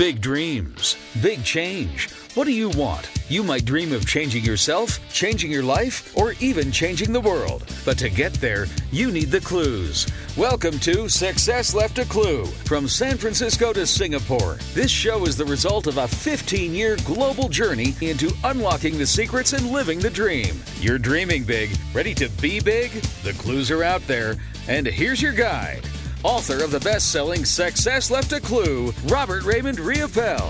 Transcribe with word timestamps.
Big 0.00 0.22
dreams, 0.22 0.96
big 1.20 1.44
change. 1.44 2.08
What 2.32 2.46
do 2.46 2.54
you 2.54 2.70
want? 2.70 3.10
You 3.28 3.42
might 3.42 3.66
dream 3.66 3.92
of 3.92 4.06
changing 4.06 4.42
yourself, 4.42 4.98
changing 5.12 5.50
your 5.50 5.62
life, 5.62 6.16
or 6.16 6.32
even 6.40 6.72
changing 6.72 7.12
the 7.12 7.20
world. 7.20 7.70
But 7.84 7.98
to 7.98 8.08
get 8.08 8.32
there, 8.32 8.64
you 8.90 9.10
need 9.10 9.30
the 9.30 9.42
clues. 9.42 10.06
Welcome 10.38 10.78
to 10.78 11.06
Success 11.10 11.74
Left 11.74 11.98
a 11.98 12.06
Clue. 12.06 12.46
From 12.46 12.88
San 12.88 13.18
Francisco 13.18 13.74
to 13.74 13.86
Singapore, 13.86 14.56
this 14.72 14.90
show 14.90 15.26
is 15.26 15.36
the 15.36 15.44
result 15.44 15.86
of 15.86 15.98
a 15.98 16.08
15 16.08 16.74
year 16.74 16.96
global 17.04 17.50
journey 17.50 17.94
into 18.00 18.32
unlocking 18.44 18.96
the 18.96 19.06
secrets 19.06 19.52
and 19.52 19.70
living 19.70 19.98
the 19.98 20.08
dream. 20.08 20.62
You're 20.80 20.98
dreaming 20.98 21.44
big, 21.44 21.76
ready 21.92 22.14
to 22.14 22.30
be 22.40 22.58
big? 22.58 22.90
The 23.22 23.34
clues 23.34 23.70
are 23.70 23.84
out 23.84 24.06
there. 24.06 24.36
And 24.66 24.86
here's 24.86 25.20
your 25.20 25.34
guide 25.34 25.86
author 26.22 26.62
of 26.62 26.70
the 26.70 26.80
best 26.80 27.10
selling 27.10 27.46
Success 27.46 28.10
Left 28.10 28.32
a 28.32 28.40
Clue, 28.40 28.92
Robert 29.06 29.42
Raymond 29.42 29.78
Riopel. 29.78 30.40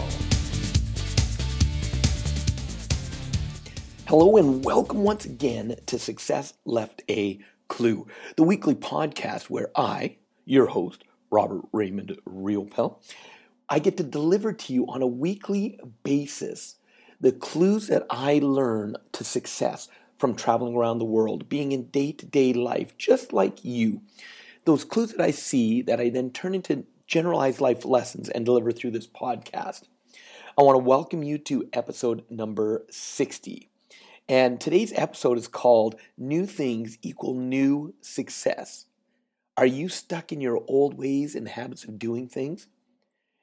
Hello, 4.08 4.36
and 4.36 4.64
welcome 4.64 5.04
once 5.04 5.24
again 5.24 5.76
to 5.86 5.96
Success 5.96 6.54
Left 6.64 7.04
a 7.08 7.38
Clue, 7.68 8.08
the 8.34 8.42
weekly 8.42 8.74
podcast 8.74 9.44
where 9.44 9.70
I, 9.76 10.16
your 10.44 10.66
host, 10.66 11.04
Robert 11.30 11.62
Raymond 11.72 12.18
Riopel, 12.26 12.96
I 13.68 13.78
get 13.78 13.96
to 13.98 14.02
deliver 14.02 14.52
to 14.52 14.72
you 14.72 14.86
on 14.88 15.02
a 15.02 15.06
weekly 15.06 15.78
basis 16.02 16.74
the 17.20 17.30
clues 17.30 17.86
that 17.86 18.06
I 18.10 18.40
learn 18.42 18.96
to 19.12 19.22
success 19.22 19.88
from 20.18 20.34
traveling 20.34 20.74
around 20.74 20.98
the 20.98 21.04
world, 21.04 21.48
being 21.48 21.70
in 21.70 21.86
day 21.90 22.10
to 22.10 22.26
day 22.26 22.52
life, 22.52 22.98
just 22.98 23.32
like 23.32 23.64
you 23.64 24.00
those 24.70 24.84
clues 24.84 25.10
that 25.10 25.20
I 25.20 25.32
see 25.32 25.82
that 25.82 26.00
I 26.00 26.10
then 26.10 26.30
turn 26.30 26.54
into 26.54 26.84
generalized 27.08 27.60
life 27.60 27.84
lessons 27.84 28.28
and 28.28 28.44
deliver 28.44 28.70
through 28.70 28.92
this 28.92 29.08
podcast. 29.08 29.88
I 30.56 30.62
want 30.62 30.76
to 30.76 30.84
welcome 30.84 31.24
you 31.24 31.38
to 31.38 31.68
episode 31.72 32.22
number 32.30 32.86
60. 32.88 33.68
And 34.28 34.60
today's 34.60 34.92
episode 34.94 35.38
is 35.38 35.48
called 35.48 35.96
New 36.16 36.46
Things 36.46 36.98
Equal 37.02 37.34
New 37.34 37.94
Success. 38.00 38.86
Are 39.56 39.66
you 39.66 39.88
stuck 39.88 40.30
in 40.30 40.40
your 40.40 40.62
old 40.68 40.96
ways 40.96 41.34
and 41.34 41.48
habits 41.48 41.82
of 41.82 41.98
doing 41.98 42.28
things? 42.28 42.68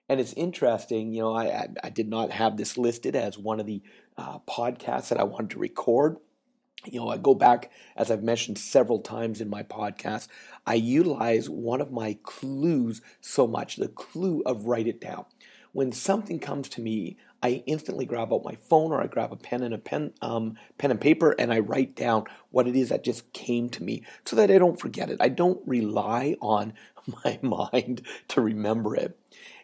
And 0.08 0.22
it's 0.22 0.32
interesting, 0.32 1.12
you 1.12 1.24
know, 1.24 1.34
I, 1.34 1.48
I, 1.48 1.68
I 1.84 1.90
did 1.90 2.08
not 2.08 2.32
have 2.32 2.56
this 2.56 2.78
listed 2.78 3.18
as 3.18 3.38
one 3.38 3.60
of 3.60 3.66
the 3.66 3.82
uh, 4.18 4.40
podcasts 4.48 5.10
that 5.10 5.20
I 5.20 5.24
wanted 5.24 5.50
to 5.50 5.60
record 5.60 6.20
you 6.86 7.00
know, 7.00 7.10
I 7.10 7.18
go 7.18 7.34
back, 7.34 7.72
as 7.96 8.12
I've 8.12 8.24
mentioned 8.24 8.58
several 8.58 9.00
times 9.00 9.42
in 9.42 9.50
my 9.50 9.64
podcast, 9.64 10.28
I 10.66 10.76
utilize 10.76 11.50
one 11.50 11.82
of 11.82 11.92
my 11.92 12.18
clues 12.24 13.02
so 13.20 13.48
much 13.48 13.76
the 13.76 13.88
clue 13.88 14.42
of 14.46 14.66
write 14.66 14.88
it 14.88 15.02
down. 15.02 15.26
When 15.74 15.92
something 15.92 16.40
comes 16.40 16.70
to 16.70 16.82
me, 16.82 17.18
I 17.44 17.64
instantly 17.68 18.06
grab 18.06 18.34
out 18.34 18.44
my 18.44 18.56
phone 18.56 18.92
or 18.92 19.02
I 19.02 19.08
grab 19.08 19.32
a 19.32 19.36
pen 19.36 19.62
and 19.62 19.74
a 19.74 19.78
pen, 19.78 20.14
um, 20.22 20.56
pen 20.78 20.92
and 20.92 21.00
paper, 21.00 21.36
and 21.38 21.54
I 21.54 21.60
write 21.60 21.96
down 21.96 22.26
what 22.50 22.68
it 22.68 22.76
is 22.76 22.90
that 22.90 23.04
just 23.04 23.32
came 23.34 23.70
to 23.72 23.84
me 23.84 24.04
so 24.26 24.36
that 24.38 24.50
I 24.50 24.58
don't 24.58 24.80
forget 24.80 25.10
it. 25.10 25.18
I 25.20 25.30
don't 25.30 25.62
rely 25.68 26.36
on 26.42 26.74
my 27.26 27.40
mind 27.42 28.02
to 28.30 28.42
remember 28.42 28.96
it. 28.96 29.18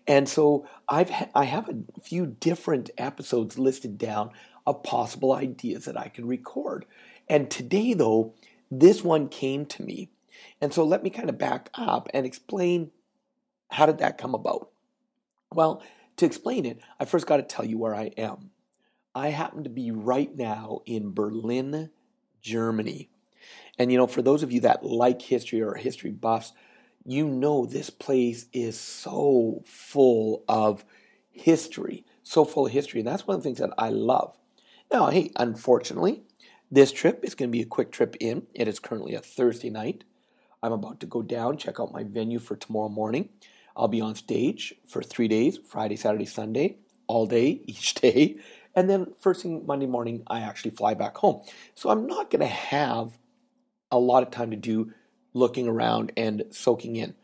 And 0.06 0.28
so 0.28 0.68
I've 0.90 1.10
ha- 1.10 1.30
I 1.34 1.46
have 1.46 1.70
a 1.70 2.00
few 2.02 2.26
different 2.26 2.90
episodes 2.98 3.58
listed 3.58 3.98
down 3.98 4.32
of 4.66 4.84
possible 4.84 5.34
ideas 5.34 5.86
that 5.86 5.98
I 5.98 6.08
can 6.08 6.28
record. 6.28 6.86
And 7.28 7.50
today, 7.50 7.94
though, 7.94 8.34
this 8.72 9.04
one 9.04 9.28
came 9.28 9.66
to 9.68 9.84
me. 9.84 10.10
And 10.62 10.74
so 10.74 10.84
let 10.84 11.04
me 11.04 11.10
kind 11.10 11.30
of 11.30 11.38
back 11.38 11.70
up 11.74 12.10
and 12.14 12.26
explain 12.26 12.92
how 13.70 13.86
did 13.86 13.98
that 14.00 14.18
come 14.18 14.36
about? 14.36 14.70
Well, 15.52 15.82
to 16.18 16.26
explain 16.26 16.66
it, 16.66 16.80
I 17.00 17.06
first 17.06 17.28
got 17.28 17.38
to 17.38 17.44
tell 17.44 17.66
you 17.66 17.78
where 17.78 17.96
I 17.96 18.12
am. 18.18 18.52
I 19.16 19.30
happen 19.30 19.64
to 19.64 19.70
be 19.70 19.92
right 19.92 20.36
now 20.36 20.82
in 20.86 21.14
Berlin, 21.14 21.92
Germany. 22.42 23.10
And 23.78 23.92
you 23.92 23.98
know, 23.98 24.08
for 24.08 24.22
those 24.22 24.44
of 24.44 24.52
you 24.52 24.62
that 24.62 24.84
like 24.84 25.22
history 25.22 25.62
or 25.62 25.76
history 25.76 26.12
buffs, 26.12 26.54
you 27.06 27.28
know 27.28 27.66
this 27.66 27.90
place 27.90 28.46
is 28.54 28.80
so 28.80 29.62
full 29.66 30.44
of 30.48 30.86
history, 31.32 32.06
so 32.24 32.46
full 32.46 32.68
of 32.68 32.72
history. 32.72 33.02
And 33.02 33.08
that's 33.08 33.28
one 33.28 33.36
of 33.36 33.44
the 33.44 33.48
things 33.48 33.60
that 33.60 33.74
I 33.78 33.90
love. 33.90 34.38
Now, 34.92 35.10
hey, 35.10 35.32
unfortunately, 35.36 36.24
this 36.72 36.92
trip 36.92 37.24
is 37.24 37.36
going 37.36 37.50
to 37.50 37.56
be 37.56 37.62
a 37.62 37.66
quick 37.66 37.92
trip 37.92 38.16
in. 38.20 38.48
It 38.54 38.68
is 38.68 38.80
currently 38.80 39.16
a 39.16 39.22
Thursday 39.22 39.70
night. 39.70 40.04
I'm 40.62 40.72
about 40.72 41.00
to 41.02 41.06
go 41.06 41.22
down, 41.22 41.58
check 41.58 41.80
out 41.80 41.92
my 41.92 42.04
venue 42.04 42.40
for 42.40 42.56
tomorrow 42.56 42.90
morning. 42.90 43.30
I'll 43.76 43.88
be 43.88 44.02
on 44.02 44.16
stage 44.16 44.74
for 44.88 45.02
three 45.02 45.28
days 45.28 45.60
Friday, 45.68 45.96
Saturday, 45.96 46.26
Sunday, 46.26 46.78
all 47.08 47.26
day, 47.26 47.62
each 47.66 47.96
day. 47.96 48.38
And 48.76 48.90
then 48.90 49.14
first 49.20 49.44
thing 49.44 49.66
Monday 49.66 49.86
morning, 49.86 50.24
I 50.28 50.40
actually 50.40 50.72
fly 50.72 50.94
back 50.94 51.18
home. 51.18 51.44
So 51.76 51.90
I'm 51.90 52.08
not 52.08 52.30
going 52.30 52.40
to 52.42 52.48
have 52.48 53.18
a 53.92 54.00
lot 54.00 54.24
of 54.24 54.32
time 54.32 54.52
to 54.52 54.58
do 54.58 54.94
looking 55.34 55.68
around 55.68 56.12
and 56.18 56.44
soaking 56.52 56.96
in. 56.96 57.16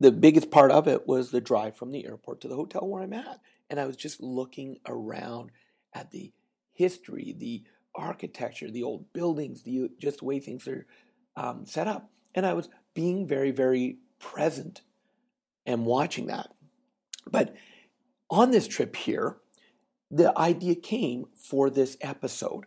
The 0.00 0.12
biggest 0.12 0.50
part 0.50 0.70
of 0.70 0.88
it 0.88 1.06
was 1.06 1.30
the 1.30 1.40
drive 1.40 1.76
from 1.76 1.92
the 1.92 2.04
airport 2.04 2.40
to 2.42 2.48
the 2.48 2.56
hotel 2.56 2.86
where 2.86 3.02
I'm 3.02 3.12
at. 3.12 3.40
And 3.70 3.78
I 3.78 3.86
was 3.86 3.96
just 3.96 4.20
looking 4.20 4.78
around 4.86 5.50
at 5.94 6.10
the 6.10 6.32
history, 6.72 7.34
the 7.36 7.62
architecture, 7.94 8.70
the 8.70 8.82
old 8.82 9.12
buildings, 9.12 9.62
the 9.62 9.90
just 9.98 10.20
the 10.20 10.24
way 10.24 10.40
things 10.40 10.66
are 10.66 10.86
um, 11.36 11.66
set 11.66 11.86
up. 11.86 12.10
And 12.34 12.46
I 12.46 12.54
was 12.54 12.68
being 12.94 13.26
very, 13.26 13.50
very 13.50 13.98
present 14.18 14.82
and 15.66 15.86
watching 15.86 16.26
that. 16.26 16.50
But 17.30 17.54
on 18.30 18.50
this 18.50 18.66
trip 18.66 18.96
here, 18.96 19.36
the 20.10 20.36
idea 20.38 20.74
came 20.74 21.26
for 21.34 21.70
this 21.70 21.96
episode. 22.00 22.64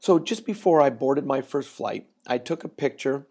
So 0.00 0.18
just 0.18 0.44
before 0.44 0.80
I 0.80 0.90
boarded 0.90 1.24
my 1.24 1.40
first 1.40 1.68
flight, 1.68 2.06
I 2.26 2.38
took 2.38 2.64
a 2.64 2.68
picture 2.68 3.26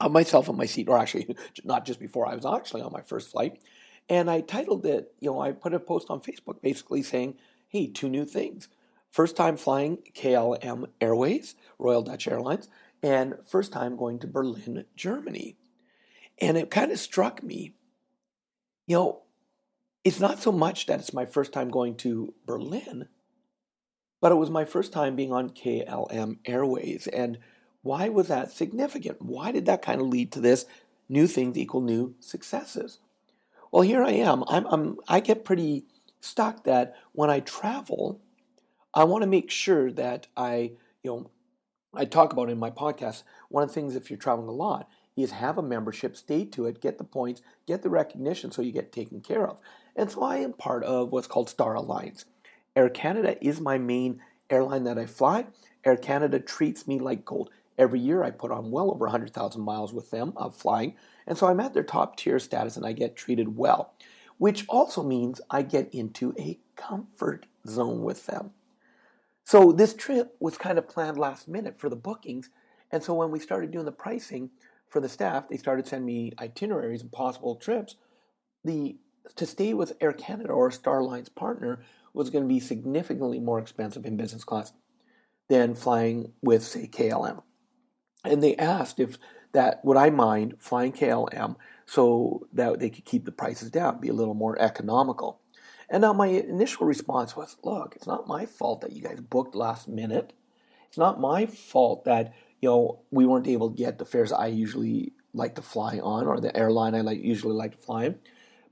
of 0.00 0.12
myself 0.12 0.48
on 0.48 0.56
my 0.56 0.66
seat, 0.66 0.88
or 0.88 0.98
actually, 0.98 1.36
not 1.64 1.84
just 1.84 2.00
before, 2.00 2.26
I 2.26 2.34
was 2.34 2.44
actually 2.44 2.82
on 2.82 2.92
my 2.92 3.02
first 3.02 3.30
flight. 3.30 3.60
And 4.08 4.30
I 4.30 4.40
titled 4.40 4.84
it, 4.84 5.14
you 5.20 5.30
know, 5.30 5.40
I 5.40 5.52
put 5.52 5.72
a 5.72 5.80
post 5.80 6.10
on 6.10 6.20
Facebook 6.20 6.60
basically 6.60 7.02
saying, 7.02 7.36
hey, 7.68 7.86
two 7.86 8.08
new 8.08 8.26
things. 8.26 8.68
First 9.14 9.36
time 9.36 9.56
flying 9.56 9.98
KLM 10.12 10.86
Airways, 11.00 11.54
Royal 11.78 12.02
Dutch 12.02 12.26
Airlines, 12.26 12.68
and 13.00 13.36
first 13.46 13.70
time 13.70 13.96
going 13.96 14.18
to 14.18 14.26
Berlin, 14.26 14.86
Germany. 14.96 15.56
And 16.40 16.58
it 16.58 16.68
kind 16.68 16.90
of 16.90 16.98
struck 16.98 17.40
me, 17.40 17.74
you 18.88 18.96
know, 18.96 19.22
it's 20.02 20.18
not 20.18 20.40
so 20.40 20.50
much 20.50 20.86
that 20.86 20.98
it's 20.98 21.14
my 21.14 21.26
first 21.26 21.52
time 21.52 21.70
going 21.70 21.94
to 21.98 22.34
Berlin, 22.44 23.06
but 24.20 24.32
it 24.32 24.34
was 24.34 24.50
my 24.50 24.64
first 24.64 24.92
time 24.92 25.14
being 25.14 25.32
on 25.32 25.50
KLM 25.50 26.38
Airways. 26.44 27.06
And 27.06 27.38
why 27.82 28.08
was 28.08 28.26
that 28.26 28.50
significant? 28.50 29.22
Why 29.22 29.52
did 29.52 29.66
that 29.66 29.80
kind 29.80 30.00
of 30.00 30.08
lead 30.08 30.32
to 30.32 30.40
this 30.40 30.66
new 31.08 31.28
things 31.28 31.56
equal 31.56 31.82
new 31.82 32.16
successes? 32.18 32.98
Well, 33.70 33.82
here 33.82 34.02
I 34.02 34.10
am. 34.10 34.42
I'm, 34.48 34.66
I'm 34.66 34.96
I 35.06 35.20
get 35.20 35.44
pretty 35.44 35.84
stuck 36.20 36.64
that 36.64 36.96
when 37.12 37.30
I 37.30 37.38
travel, 37.38 38.20
I 38.96 39.02
want 39.02 39.22
to 39.22 39.28
make 39.28 39.50
sure 39.50 39.90
that 39.90 40.28
I, 40.36 40.72
you 41.02 41.10
know, 41.10 41.30
I 41.92 42.04
talk 42.04 42.32
about 42.32 42.48
in 42.48 42.58
my 42.58 42.70
podcast. 42.70 43.24
One 43.48 43.64
of 43.64 43.68
the 43.68 43.74
things, 43.74 43.96
if 43.96 44.08
you're 44.08 44.16
traveling 44.16 44.48
a 44.48 44.52
lot, 44.52 44.88
is 45.16 45.32
have 45.32 45.58
a 45.58 45.62
membership, 45.62 46.16
stay 46.16 46.44
to 46.44 46.66
it, 46.66 46.80
get 46.80 46.98
the 46.98 47.04
points, 47.04 47.42
get 47.66 47.82
the 47.82 47.90
recognition 47.90 48.52
so 48.52 48.62
you 48.62 48.70
get 48.70 48.92
taken 48.92 49.20
care 49.20 49.48
of. 49.48 49.58
And 49.96 50.10
so 50.10 50.22
I 50.22 50.36
am 50.36 50.52
part 50.52 50.84
of 50.84 51.10
what's 51.10 51.26
called 51.26 51.50
Star 51.50 51.74
Alliance. 51.74 52.24
Air 52.76 52.88
Canada 52.88 53.36
is 53.44 53.60
my 53.60 53.78
main 53.78 54.20
airline 54.48 54.84
that 54.84 54.98
I 54.98 55.06
fly. 55.06 55.46
Air 55.84 55.96
Canada 55.96 56.38
treats 56.38 56.86
me 56.86 57.00
like 57.00 57.24
gold. 57.24 57.50
Every 57.76 57.98
year 57.98 58.22
I 58.22 58.30
put 58.30 58.52
on 58.52 58.70
well 58.70 58.92
over 58.92 59.06
100,000 59.06 59.60
miles 59.60 59.92
with 59.92 60.12
them 60.12 60.32
of 60.36 60.56
flying. 60.56 60.94
And 61.26 61.36
so 61.36 61.48
I'm 61.48 61.58
at 61.58 61.74
their 61.74 61.82
top 61.82 62.16
tier 62.16 62.38
status 62.38 62.76
and 62.76 62.86
I 62.86 62.92
get 62.92 63.16
treated 63.16 63.56
well, 63.56 63.92
which 64.38 64.64
also 64.68 65.02
means 65.02 65.40
I 65.50 65.62
get 65.62 65.92
into 65.92 66.32
a 66.38 66.60
comfort 66.76 67.46
zone 67.66 68.02
with 68.02 68.26
them. 68.26 68.52
So 69.44 69.72
this 69.72 69.94
trip 69.94 70.34
was 70.40 70.56
kind 70.56 70.78
of 70.78 70.88
planned 70.88 71.18
last 71.18 71.46
minute 71.46 71.78
for 71.78 71.88
the 71.88 71.96
bookings. 71.96 72.48
And 72.90 73.02
so 73.02 73.14
when 73.14 73.30
we 73.30 73.38
started 73.38 73.70
doing 73.70 73.84
the 73.84 73.92
pricing 73.92 74.50
for 74.88 75.00
the 75.00 75.08
staff, 75.08 75.48
they 75.48 75.58
started 75.58 75.86
sending 75.86 76.06
me 76.06 76.32
itineraries 76.40 77.02
and 77.02 77.12
possible 77.12 77.56
trips. 77.56 77.96
The 78.64 78.96
to 79.36 79.46
stay 79.46 79.72
with 79.72 79.96
Air 80.00 80.12
Canada 80.12 80.50
or 80.50 80.70
Star 80.70 81.00
Alliance 81.00 81.28
partner 81.28 81.80
was 82.12 82.30
going 82.30 82.44
to 82.44 82.48
be 82.48 82.60
significantly 82.60 83.40
more 83.40 83.58
expensive 83.58 84.04
in 84.04 84.16
business 84.16 84.44
class 84.44 84.72
than 85.48 85.74
flying 85.74 86.32
with 86.42 86.62
say 86.62 86.86
KLM. 86.86 87.42
And 88.24 88.42
they 88.42 88.56
asked 88.56 89.00
if 89.00 89.18
that 89.52 89.84
would 89.84 89.96
I 89.96 90.10
mind 90.10 90.56
flying 90.58 90.92
KLM 90.92 91.56
so 91.86 92.46
that 92.52 92.80
they 92.80 92.90
could 92.90 93.04
keep 93.04 93.24
the 93.24 93.32
prices 93.32 93.70
down, 93.70 94.00
be 94.00 94.08
a 94.08 94.14
little 94.14 94.34
more 94.34 94.58
economical. 94.60 95.40
And 95.88 96.00
now 96.02 96.12
my 96.12 96.26
initial 96.26 96.86
response 96.86 97.36
was, 97.36 97.56
look, 97.62 97.94
it's 97.96 98.06
not 98.06 98.28
my 98.28 98.46
fault 98.46 98.80
that 98.80 98.92
you 98.92 99.02
guys 99.02 99.20
booked 99.20 99.54
last 99.54 99.88
minute. 99.88 100.32
It's 100.88 100.98
not 100.98 101.20
my 101.20 101.46
fault 101.46 102.04
that, 102.04 102.32
you 102.60 102.68
know, 102.68 103.00
we 103.10 103.26
weren't 103.26 103.48
able 103.48 103.70
to 103.70 103.76
get 103.76 103.98
the 103.98 104.04
fares 104.04 104.32
I 104.32 104.46
usually 104.46 105.12
like 105.32 105.56
to 105.56 105.62
fly 105.62 105.98
on 105.98 106.26
or 106.26 106.40
the 106.40 106.56
airline 106.56 106.94
I 106.94 107.00
like 107.00 107.22
usually 107.22 107.54
like 107.54 107.72
to 107.72 107.78
fly 107.78 108.04
in. 108.06 108.18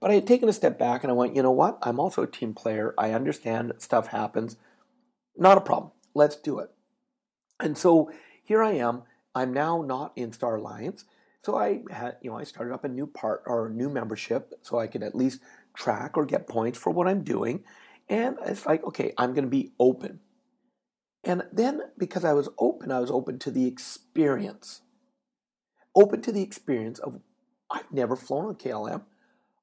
But 0.00 0.10
I 0.10 0.14
had 0.14 0.26
taken 0.26 0.48
a 0.48 0.52
step 0.52 0.78
back 0.78 1.04
and 1.04 1.10
I 1.10 1.14
went, 1.14 1.36
you 1.36 1.42
know 1.42 1.52
what? 1.52 1.78
I'm 1.82 2.00
also 2.00 2.22
a 2.22 2.26
team 2.26 2.54
player. 2.54 2.94
I 2.98 3.12
understand 3.12 3.72
stuff 3.78 4.08
happens. 4.08 4.56
Not 5.36 5.58
a 5.58 5.62
problem. 5.62 5.92
Let's 6.14 6.36
do 6.36 6.58
it. 6.58 6.70
And 7.60 7.76
so 7.78 8.10
here 8.42 8.62
I 8.62 8.72
am. 8.72 9.02
I'm 9.34 9.52
now 9.52 9.82
not 9.82 10.12
in 10.16 10.32
Star 10.32 10.56
Alliance. 10.56 11.04
So 11.44 11.56
I 11.56 11.82
had, 11.90 12.16
you 12.20 12.30
know, 12.30 12.38
I 12.38 12.44
started 12.44 12.74
up 12.74 12.84
a 12.84 12.88
new 12.88 13.06
part 13.06 13.42
or 13.46 13.66
a 13.66 13.72
new 13.72 13.88
membership 13.88 14.54
so 14.62 14.78
I 14.78 14.86
could 14.86 15.02
at 15.02 15.14
least 15.14 15.40
track 15.74 16.16
or 16.16 16.24
get 16.24 16.48
points 16.48 16.78
for 16.78 16.90
what 16.90 17.08
I'm 17.08 17.22
doing. 17.22 17.64
And 18.08 18.36
it's 18.44 18.66
like, 18.66 18.84
okay, 18.84 19.12
I'm 19.16 19.32
going 19.32 19.44
to 19.44 19.50
be 19.50 19.72
open. 19.78 20.20
And 21.24 21.44
then 21.52 21.82
because 21.96 22.24
I 22.24 22.32
was 22.32 22.48
open, 22.58 22.90
I 22.90 23.00
was 23.00 23.10
open 23.10 23.38
to 23.40 23.50
the 23.50 23.66
experience. 23.66 24.82
Open 25.94 26.20
to 26.22 26.32
the 26.32 26.42
experience 26.42 26.98
of 26.98 27.20
I've 27.70 27.92
never 27.92 28.16
flown 28.16 28.46
on 28.46 28.54
KLM. 28.56 29.02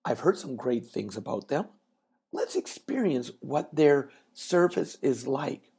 I've 0.05 0.21
heard 0.21 0.37
some 0.37 0.55
great 0.55 0.85
things 0.85 1.17
about 1.17 1.49
them. 1.49 1.65
Let's 2.31 2.55
experience 2.55 3.31
what 3.41 3.75
their 3.75 4.09
surface 4.33 4.97
is 5.01 5.27
like. 5.27 5.71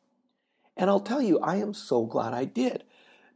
And 0.77 0.91
I'll 0.91 1.01
tell 1.01 1.23
you, 1.23 1.39
I 1.41 1.57
am 1.57 1.75
so 1.75 2.05
glad 2.05 2.35
I 2.35 2.45
did 2.45 2.85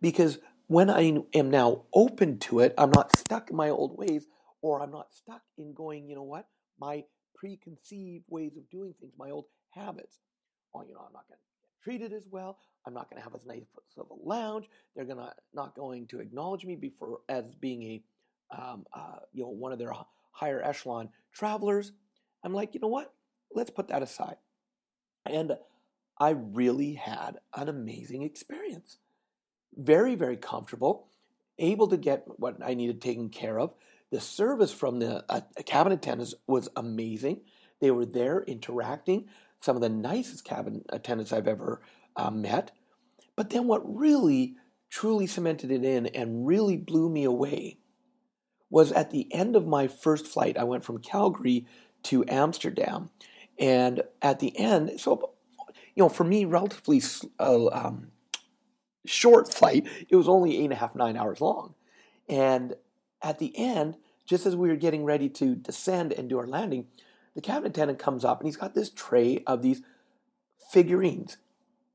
because 0.00 0.38
when 0.66 0.90
I 0.90 1.22
am 1.34 1.50
now 1.50 1.82
open 1.94 2.38
to 2.40 2.60
it, 2.60 2.74
I'm 2.78 2.90
not 2.90 3.16
stuck 3.16 3.50
in 3.50 3.56
my 3.56 3.70
old 3.70 3.96
ways 3.96 4.26
or 4.62 4.82
I'm 4.82 4.90
not 4.90 5.12
stuck 5.12 5.42
in 5.58 5.74
going, 5.74 6.08
you 6.08 6.14
know 6.14 6.22
what, 6.22 6.46
my 6.78 7.04
preconceived 7.34 8.24
ways 8.28 8.56
of 8.56 8.68
doing 8.70 8.94
things, 9.00 9.12
my 9.18 9.30
old 9.30 9.46
habits. 9.70 10.18
Oh, 10.74 10.82
you 10.82 10.94
know, 10.94 11.00
I'm 11.06 11.12
not 11.12 11.26
going 11.28 11.38
to 11.38 11.44
get 11.60 11.82
treated 11.82 12.12
as 12.12 12.26
well. 12.30 12.58
I'm 12.86 12.94
not 12.94 13.10
going 13.10 13.20
to 13.20 13.24
have 13.24 13.34
as 13.34 13.46
nice 13.46 13.64
of 13.96 14.06
a 14.10 14.28
lounge. 14.28 14.66
They're 14.94 15.04
gonna 15.04 15.32
not 15.54 15.74
going 15.74 16.06
to 16.08 16.20
acknowledge 16.20 16.64
me 16.64 16.76
before 16.76 17.20
as 17.28 17.54
being 17.60 17.82
a, 17.82 18.02
um, 18.56 18.84
uh, 18.92 19.16
you 19.32 19.42
know, 19.42 19.50
one 19.50 19.72
of 19.72 19.78
their 19.78 19.92
higher 20.32 20.62
echelon 20.62 21.08
travelers. 21.32 21.92
I'm 22.42 22.52
like, 22.52 22.74
you 22.74 22.80
know 22.80 22.88
what? 22.88 23.12
Let's 23.54 23.70
put 23.70 23.88
that 23.88 24.02
aside. 24.02 24.36
And 25.24 25.56
I 26.18 26.30
really 26.30 26.94
had 26.94 27.38
an 27.54 27.68
amazing 27.68 28.22
experience. 28.22 28.98
Very, 29.76 30.14
very 30.14 30.36
comfortable, 30.36 31.08
able 31.58 31.88
to 31.88 31.96
get 31.96 32.24
what 32.38 32.56
I 32.62 32.74
needed 32.74 33.00
taken 33.00 33.30
care 33.30 33.58
of. 33.58 33.74
The 34.14 34.20
service 34.20 34.72
from 34.72 35.00
the 35.00 35.24
uh, 35.28 35.40
cabin 35.66 35.92
attendants 35.92 36.36
was 36.46 36.68
amazing. 36.76 37.40
They 37.80 37.90
were 37.90 38.06
there 38.06 38.44
interacting, 38.44 39.24
some 39.60 39.74
of 39.74 39.82
the 39.82 39.88
nicest 39.88 40.44
cabin 40.44 40.84
attendants 40.90 41.32
I've 41.32 41.48
ever 41.48 41.82
uh, 42.14 42.30
met. 42.30 42.70
But 43.34 43.50
then 43.50 43.66
what 43.66 43.82
really, 43.84 44.54
truly 44.88 45.26
cemented 45.26 45.72
it 45.72 45.84
in 45.84 46.06
and 46.06 46.46
really 46.46 46.76
blew 46.76 47.10
me 47.10 47.24
away 47.24 47.78
was 48.70 48.92
at 48.92 49.10
the 49.10 49.26
end 49.34 49.56
of 49.56 49.66
my 49.66 49.88
first 49.88 50.28
flight. 50.28 50.56
I 50.56 50.62
went 50.62 50.84
from 50.84 50.98
Calgary 50.98 51.66
to 52.04 52.24
Amsterdam. 52.28 53.10
And 53.58 54.04
at 54.22 54.38
the 54.38 54.56
end, 54.56 55.00
so, 55.00 55.32
you 55.96 56.04
know, 56.04 56.08
for 56.08 56.22
me, 56.22 56.44
relatively 56.44 57.02
uh, 57.40 57.66
um, 57.66 58.12
short 59.04 59.52
flight, 59.52 59.88
it 60.08 60.14
was 60.14 60.28
only 60.28 60.56
eight 60.56 60.66
and 60.66 60.72
a 60.72 60.76
half, 60.76 60.94
nine 60.94 61.16
hours 61.16 61.40
long. 61.40 61.74
And 62.28 62.76
at 63.20 63.40
the 63.40 63.58
end, 63.58 63.96
just 64.24 64.46
as 64.46 64.56
we 64.56 64.68
were 64.68 64.76
getting 64.76 65.04
ready 65.04 65.28
to 65.28 65.54
descend 65.54 66.12
and 66.12 66.28
do 66.28 66.38
our 66.38 66.46
landing, 66.46 66.86
the 67.34 67.40
cabin 67.40 67.70
attendant 67.70 67.98
comes 67.98 68.24
up 68.24 68.40
and 68.40 68.46
he's 68.46 68.56
got 68.56 68.74
this 68.74 68.90
tray 68.90 69.42
of 69.46 69.62
these 69.62 69.82
figurines, 70.70 71.36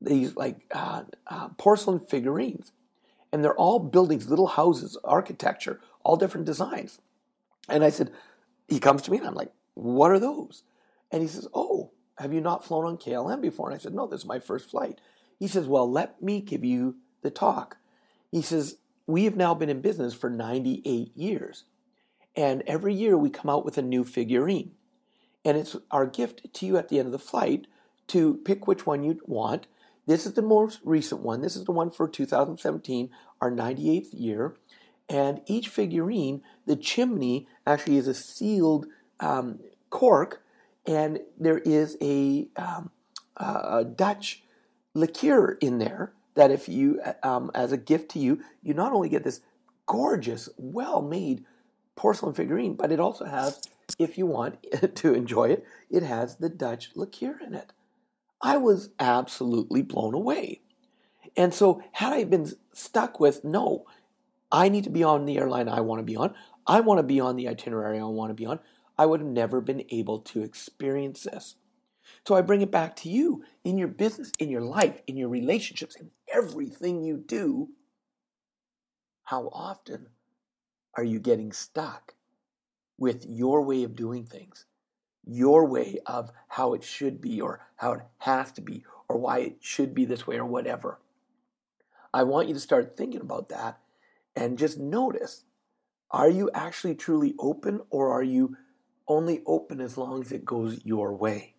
these 0.01 0.35
like 0.35 0.57
uh, 0.71 1.03
uh, 1.27 1.49
porcelain 1.57 1.99
figurines. 1.99 2.71
And 3.31 3.43
they're 3.43 3.55
all 3.55 3.79
buildings, 3.79 4.29
little 4.29 4.47
houses, 4.47 4.97
architecture, 5.03 5.79
all 6.03 6.17
different 6.17 6.45
designs. 6.45 6.99
And 7.67 7.83
I 7.83 7.89
said, 7.89 8.11
he 8.67 8.79
comes 8.79 9.01
to 9.03 9.11
me 9.11 9.17
and 9.17 9.27
I'm 9.27 9.35
like, 9.35 9.51
what 9.75 10.11
are 10.11 10.19
those? 10.19 10.63
And 11.11 11.21
he 11.21 11.27
says, 11.27 11.47
oh, 11.53 11.91
have 12.17 12.33
you 12.33 12.41
not 12.41 12.65
flown 12.65 12.85
on 12.85 12.97
KLM 12.97 13.41
before? 13.41 13.69
And 13.69 13.75
I 13.75 13.81
said, 13.81 13.93
no, 13.93 14.07
this 14.07 14.21
is 14.21 14.25
my 14.25 14.39
first 14.39 14.69
flight. 14.69 14.99
He 15.39 15.47
says, 15.47 15.67
well, 15.67 15.89
let 15.89 16.21
me 16.21 16.41
give 16.41 16.65
you 16.65 16.97
the 17.21 17.31
talk. 17.31 17.77
He 18.31 18.41
says, 18.41 18.77
we 19.07 19.23
have 19.23 19.35
now 19.35 19.53
been 19.53 19.69
in 19.69 19.81
business 19.81 20.13
for 20.13 20.29
98 20.29 21.15
years. 21.15 21.63
And 22.39 22.63
every 22.65 22.93
year 22.93 23.17
we 23.17 23.29
come 23.29 23.49
out 23.49 23.65
with 23.65 23.77
a 23.77 23.81
new 23.81 24.05
figurine. 24.05 24.71
And 25.43 25.57
it's 25.57 25.75
our 25.91 26.05
gift 26.05 26.53
to 26.53 26.65
you 26.65 26.77
at 26.77 26.87
the 26.87 26.97
end 26.97 27.07
of 27.07 27.11
the 27.11 27.19
flight 27.19 27.67
to 28.07 28.35
pick 28.45 28.65
which 28.65 28.85
one 28.85 29.03
you 29.03 29.19
want. 29.25 29.67
This 30.07 30.25
is 30.25 30.35
the 30.35 30.41
most 30.41 30.79
recent 30.85 31.19
one. 31.19 31.41
This 31.41 31.57
is 31.57 31.65
the 31.65 31.73
one 31.73 31.91
for 31.91 32.07
2017, 32.07 33.09
our 33.41 33.51
98th 33.51 34.07
year. 34.13 34.55
And 35.09 35.41
each 35.47 35.67
figurine, 35.67 36.41
the 36.65 36.77
chimney 36.77 37.45
actually 37.67 37.97
is 37.97 38.07
a 38.07 38.13
sealed 38.13 38.85
um, 39.19 39.59
cork, 39.89 40.41
and 40.85 41.19
there 41.37 41.57
is 41.57 41.97
a, 42.01 42.47
um, 42.55 42.89
a 43.35 43.83
Dutch 43.83 44.43
liqueur 44.93 45.57
in 45.59 45.77
there 45.77 46.13
that 46.35 46.51
if 46.51 46.69
you, 46.69 47.01
um, 47.21 47.51
as 47.53 47.73
a 47.73 47.77
gift 47.77 48.11
to 48.11 48.19
you, 48.19 48.39
you 48.63 48.73
not 48.73 48.93
only 48.93 49.09
get 49.09 49.25
this 49.25 49.41
gorgeous, 49.85 50.47
well-made 50.57 51.43
porcelain 51.99 52.33
figurine, 52.33 52.75
but 52.75 52.93
it 52.93 52.99
also 53.01 53.25
has, 53.25 53.59
if 53.99 54.17
you 54.17 54.25
want 54.25 54.65
to 54.95 55.13
enjoy 55.13 55.49
it, 55.49 55.65
it 55.91 56.01
has 56.01 56.37
the 56.37 56.47
Dutch 56.47 56.91
liqueur 56.95 57.37
in 57.45 57.53
it. 57.53 57.73
I 58.41 58.55
was 58.55 58.91
absolutely 59.01 59.81
blown 59.81 60.13
away. 60.13 60.61
And 61.35 61.53
so, 61.53 61.83
had 61.91 62.13
I 62.13 62.23
been 62.23 62.49
stuck 62.73 63.19
with, 63.19 63.43
no, 63.43 63.85
I 64.49 64.69
need 64.69 64.85
to 64.85 64.89
be 64.89 65.03
on 65.03 65.25
the 65.25 65.37
airline 65.37 65.67
I 65.67 65.81
want 65.81 65.99
to 65.99 66.03
be 66.03 66.15
on. 66.15 66.33
I 66.65 66.79
want 66.79 66.99
to 66.99 67.03
be 67.03 67.19
on 67.19 67.35
the 67.35 67.49
itinerary 67.49 67.99
I 67.99 68.03
want 68.03 68.29
to 68.29 68.33
be 68.33 68.45
on. 68.45 68.59
I 68.97 69.05
would 69.05 69.19
have 69.19 69.29
never 69.29 69.59
been 69.59 69.83
able 69.89 70.19
to 70.19 70.41
experience 70.41 71.23
this. 71.23 71.55
So 72.25 72.33
I 72.33 72.41
bring 72.41 72.61
it 72.61 72.71
back 72.71 72.95
to 72.97 73.09
you 73.09 73.43
in 73.65 73.77
your 73.77 73.89
business, 73.89 74.31
in 74.39 74.49
your 74.49 74.61
life, 74.61 75.01
in 75.05 75.17
your 75.17 75.29
relationships, 75.29 75.97
in 75.97 76.11
everything 76.33 77.03
you 77.03 77.17
do. 77.17 77.69
How 79.25 79.49
often 79.51 80.07
are 80.99 81.03
you 81.05 81.17
getting 81.17 81.53
stuck 81.53 82.13
with 82.97 83.25
your 83.25 83.61
way 83.61 83.83
of 83.83 83.95
doing 83.95 84.25
things, 84.25 84.65
your 85.25 85.65
way 85.65 85.97
of 86.05 86.29
how 86.49 86.73
it 86.73 86.83
should 86.83 87.21
be, 87.21 87.39
or 87.39 87.61
how 87.77 87.93
it 87.93 88.01
has 88.17 88.51
to 88.51 88.59
be, 88.59 88.83
or 89.07 89.17
why 89.17 89.37
it 89.39 89.55
should 89.61 89.95
be 89.95 90.03
this 90.03 90.27
way, 90.27 90.35
or 90.35 90.43
whatever? 90.43 90.99
I 92.13 92.23
want 92.23 92.49
you 92.49 92.53
to 92.53 92.59
start 92.59 92.97
thinking 92.97 93.21
about 93.21 93.47
that 93.47 93.79
and 94.35 94.57
just 94.57 94.77
notice 94.77 95.45
are 96.11 96.29
you 96.29 96.49
actually 96.53 96.95
truly 96.95 97.33
open 97.39 97.79
or 97.89 98.11
are 98.11 98.23
you 98.23 98.57
only 99.07 99.41
open 99.45 99.79
as 99.79 99.97
long 99.97 100.21
as 100.21 100.33
it 100.33 100.43
goes 100.43 100.81
your 100.83 101.15
way? 101.15 101.53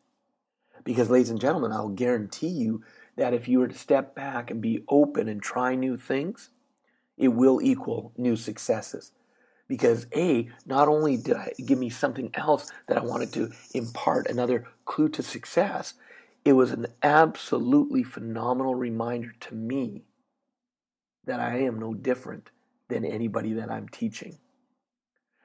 Because, 0.85 1.09
ladies 1.09 1.31
and 1.31 1.41
gentlemen, 1.41 1.73
I'll 1.73 1.89
guarantee 1.89 2.49
you 2.49 2.83
that 3.17 3.33
if 3.33 3.49
you 3.49 3.61
were 3.61 3.69
to 3.69 3.79
step 3.79 4.15
back 4.15 4.51
and 4.51 4.61
be 4.61 4.85
open 4.89 5.29
and 5.29 5.43
try 5.43 5.77
new 5.77 5.97
things, 5.97 6.51
it 7.17 7.29
will 7.29 7.63
equal 7.63 8.13
new 8.19 8.37
successes. 8.37 9.13
Because, 9.71 10.07
A, 10.17 10.49
not 10.67 10.89
only 10.89 11.17
did 11.17 11.37
I 11.37 11.53
give 11.65 11.79
me 11.79 11.91
something 11.91 12.33
else 12.35 12.73
that 12.89 12.99
I 12.99 13.05
wanted 13.05 13.33
to 13.35 13.53
impart, 13.73 14.29
another 14.29 14.67
clue 14.85 15.09
to 15.11 15.23
success, 15.23 15.95
it 16.45 16.55
was 16.55 16.73
an 16.73 16.89
absolutely 17.05 18.03
phenomenal 18.03 18.75
reminder 18.75 19.33
to 19.39 19.55
me 19.55 20.03
that 21.25 21.39
I 21.39 21.59
am 21.59 21.79
no 21.79 21.95
different 21.95 22.51
than 22.89 23.05
anybody 23.05 23.53
that 23.53 23.71
I'm 23.71 23.89
teaching. 23.89 24.39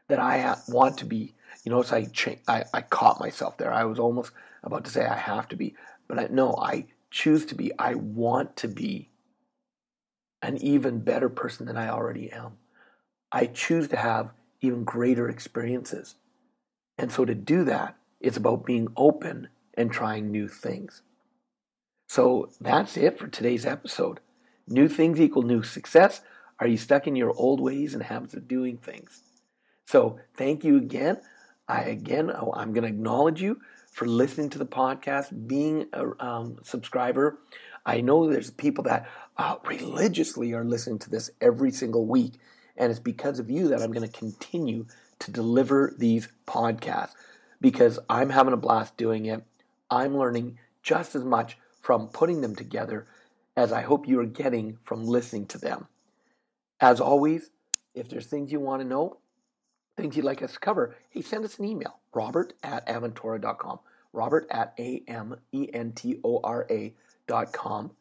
That 0.08 0.18
I 0.18 0.58
want 0.70 0.98
to 0.98 1.06
be, 1.06 1.36
you 1.64 1.72
know, 1.72 1.84
I, 1.92 2.08
I, 2.48 2.64
I 2.74 2.82
caught 2.82 3.20
myself 3.20 3.60
there. 3.60 3.72
I 3.72 3.86
was 3.86 4.00
almost 4.00 4.32
about 4.64 4.86
to 4.86 4.92
say 4.92 5.06
I 5.06 5.18
have 5.18 5.48
to 5.50 5.56
be, 5.56 5.76
but 6.08 6.18
I, 6.18 6.28
no, 6.32 6.56
I 6.58 6.88
choose 7.12 7.46
to 7.46 7.56
be. 7.56 7.72
I 7.78 7.94
want 7.94 8.56
to 8.58 8.68
be 8.68 9.12
an 10.42 10.58
even 10.58 11.02
better 11.02 11.30
person 11.30 11.68
than 11.68 11.78
I 11.78 11.90
already 11.90 12.32
am. 12.32 12.58
I 13.32 13.48
choose 13.48 13.88
to 13.90 13.98
have 13.98 14.32
even 14.62 14.84
greater 14.84 15.30
experiences. 15.30 16.16
And 16.98 17.12
so 17.12 17.26
to 17.26 17.36
do 17.36 17.64
that, 17.66 17.98
it's 18.20 18.38
about 18.38 18.66
being 18.66 18.88
open 18.96 19.50
and 19.74 19.92
trying 19.92 20.32
new 20.32 20.48
things. 20.48 21.02
So 22.08 22.50
that's 22.62 22.98
it 22.98 23.20
for 23.20 23.28
today's 23.28 23.66
episode. 23.66 24.20
New 24.68 24.88
things 24.88 25.20
equal 25.20 25.44
new 25.44 25.64
success. 25.64 26.22
Are 26.60 26.68
you 26.68 26.78
stuck 26.78 27.08
in 27.08 27.16
your 27.16 27.34
old 27.36 27.60
ways 27.60 27.94
and 27.94 28.04
habits 28.04 28.34
of 28.34 28.48
doing 28.48 28.78
things? 28.78 29.22
So 29.86 30.20
thank 30.36 30.64
you 30.64 30.78
again. 30.78 31.18
I 31.68 31.82
again, 31.84 32.32
oh, 32.32 32.54
I'm 32.56 32.74
going 32.74 32.84
to 32.84 32.90
acknowledge 32.90 33.42
you 33.42 33.60
for 33.92 34.08
listening 34.08 34.50
to 34.52 34.58
the 34.58 34.66
podcast, 34.66 35.48
being 35.48 35.88
a 35.94 36.26
um, 36.26 36.58
subscriber. 36.64 37.40
I 37.86 38.02
know 38.02 38.30
there's 38.30 38.52
people 38.52 38.84
that 38.86 39.10
uh, 39.38 39.56
religiously 39.66 40.54
are 40.54 40.66
listening 40.66 41.00
to 41.00 41.10
this 41.10 41.30
every 41.40 41.72
single 41.72 42.06
week, 42.06 42.34
and 42.78 42.92
it's 42.92 43.00
because 43.00 43.40
of 43.40 43.50
you 43.50 43.68
that 43.70 43.82
I'm 43.82 43.92
going 43.92 44.08
to 44.08 44.20
continue 44.20 44.86
to 45.20 45.32
deliver 45.32 45.94
these 45.98 46.28
podcasts 46.48 47.14
because 47.62 48.00
I'm 48.10 48.30
having 48.30 48.54
a 48.54 48.58
blast 48.58 48.98
doing 48.98 49.26
it. 49.26 49.44
I'm 49.90 50.18
learning 50.18 50.60
just 50.84 51.16
as 51.16 51.24
much 51.24 51.58
from 51.82 52.08
putting 52.08 52.42
them 52.42 52.56
together 52.56 53.08
as 53.56 53.72
I 53.72 53.82
hope 53.82 54.08
you 54.08 54.20
are 54.20 54.26
getting 54.26 54.78
from 54.84 55.06
listening 55.06 55.46
to 55.48 55.58
them. 55.58 55.88
As 56.80 57.00
always, 57.00 57.50
if 57.94 58.10
there's 58.10 58.28
things 58.28 58.52
you 58.52 58.60
want 58.60 58.82
to 58.82 58.88
know, 58.88 59.18
things 59.96 60.18
you'd 60.18 60.26
like 60.26 60.42
us 60.42 60.54
to 60.54 60.60
cover, 60.60 60.96
hey, 61.10 61.22
send 61.22 61.46
us 61.46 61.58
an 61.58 61.66
email. 61.66 62.00
Robert 62.14 62.54
at 62.64 62.86
Aventora.com. 62.88 63.80
Robert 64.12 64.48
at 64.50 64.74
A 64.80 65.04
M 65.08 65.38
N 65.54 65.92
T 65.94 66.20
O 66.24 66.40
R 66.44 66.66
A.com. 66.70 67.92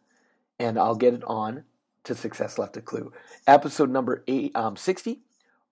And 0.59 0.79
I'll 0.79 0.95
get 0.95 1.15
it 1.15 1.25
on 1.25 1.65
to 2.05 2.15
Success 2.15 2.59
Left 2.59 2.77
a 2.77 2.81
Clue. 2.81 3.13
Episode 3.47 3.91
number 3.91 4.25
eight, 4.29 4.55
um, 4.57 4.77
60 4.77 5.21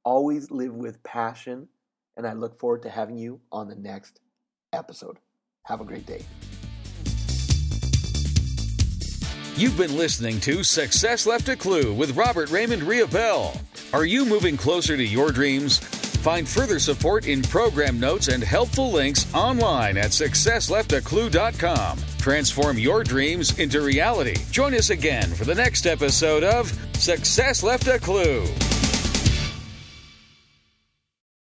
Always 0.05 0.51
Live 0.51 0.75
with 0.75 1.03
Passion. 1.03 1.69
And 2.17 2.27
I 2.27 2.33
look 2.33 2.59
forward 2.59 2.83
to 2.83 2.91
having 2.91 3.17
you 3.17 3.41
on 3.51 3.69
the 3.69 3.75
next 3.75 4.21
episode. 4.73 5.19
Have 5.65 5.81
a 5.81 5.85
great 5.85 6.07
day. 6.07 6.25
You've 9.55 9.77
been 9.77 9.97
listening 9.97 10.41
to 10.41 10.65
Success 10.65 11.27
Left 11.27 11.49
a 11.49 11.57
Clue 11.57 11.93
with 11.93 12.17
Robert 12.17 12.51
Raymond 12.51 12.83
Riopel. 12.83 13.57
Are 13.93 14.07
you 14.07 14.25
moving 14.25 14.57
closer 14.57 14.97
to 14.97 15.05
your 15.05 15.31
dreams? 15.31 15.79
Find 15.79 16.49
further 16.49 16.79
support 16.79 17.27
in 17.27 17.43
program 17.43 18.01
notes 18.01 18.29
and 18.29 18.43
helpful 18.43 18.91
links 18.91 19.27
online 19.35 19.99
at 19.99 20.11
successleftaclue.com. 20.11 21.99
Transform 22.23 22.79
your 22.79 23.03
dreams 23.03 23.59
into 23.59 23.81
reality. 23.81 24.37
Join 24.53 24.75
us 24.75 24.91
again 24.91 25.29
for 25.35 25.45
the 25.45 25.57
next 25.57 25.87
episode 25.87 26.45
of 26.45 26.73
Success 26.95 27.65
Left 27.65 27.89
a 27.89 27.99
Clue. 27.99 28.47